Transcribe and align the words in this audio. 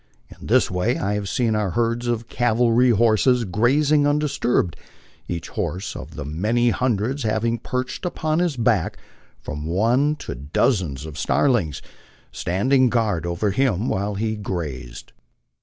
In 0.31 0.47
this 0.47 0.71
way 0.71 0.97
I 0.97 1.13
have 1.13 1.29
seen 1.29 1.53
our 1.55 1.69
herds 1.69 2.07
of 2.07 2.27
cavalry 2.27 2.89
horses 2.89 3.45
grazing 3.45 4.07
undisturbed, 4.07 4.75
each 5.27 5.49
horse 5.49 5.95
of 5.95 6.15
the 6.15 6.25
many 6.25 6.71
hundreds 6.71 7.21
having 7.21 7.59
perched 7.59 8.03
upon 8.03 8.39
his 8.39 8.57
back 8.57 8.97
from 9.43 9.67
one 9.67 10.15
to 10.15 10.33
dozens 10.33 11.05
of 11.05 11.19
starlings, 11.19 11.83
standing 12.31 12.89
guard 12.89 13.27
over 13.27 13.51
him 13.51 13.89
while 13.89 14.15
he 14.15 14.35
grazed. 14.35 15.13